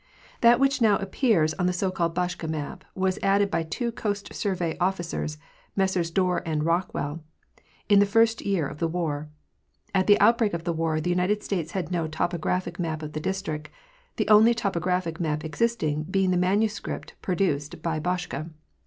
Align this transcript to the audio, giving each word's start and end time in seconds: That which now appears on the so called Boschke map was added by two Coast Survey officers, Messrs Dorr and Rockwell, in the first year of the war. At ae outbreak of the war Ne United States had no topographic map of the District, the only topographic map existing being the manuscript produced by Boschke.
That 0.41 0.59
which 0.59 0.81
now 0.81 0.97
appears 0.97 1.53
on 1.53 1.67
the 1.67 1.73
so 1.73 1.91
called 1.91 2.15
Boschke 2.15 2.49
map 2.49 2.83
was 2.95 3.19
added 3.21 3.51
by 3.51 3.61
two 3.61 3.91
Coast 3.91 4.33
Survey 4.33 4.75
officers, 4.79 5.37
Messrs 5.75 6.09
Dorr 6.09 6.41
and 6.43 6.63
Rockwell, 6.63 7.23
in 7.87 7.99
the 7.99 8.07
first 8.07 8.41
year 8.43 8.67
of 8.67 8.79
the 8.79 8.87
war. 8.87 9.29
At 9.93 10.09
ae 10.09 10.17
outbreak 10.17 10.55
of 10.55 10.63
the 10.63 10.73
war 10.73 10.99
Ne 10.99 11.07
United 11.11 11.43
States 11.43 11.73
had 11.73 11.91
no 11.91 12.07
topographic 12.07 12.79
map 12.79 13.03
of 13.03 13.13
the 13.13 13.19
District, 13.19 13.69
the 14.15 14.27
only 14.27 14.55
topographic 14.55 15.19
map 15.19 15.45
existing 15.45 16.05
being 16.09 16.31
the 16.31 16.35
manuscript 16.35 17.13
produced 17.21 17.79
by 17.83 17.99
Boschke. 17.99 18.49